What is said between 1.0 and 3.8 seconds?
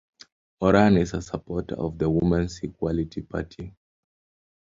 a supporter of the Women's Equality Party.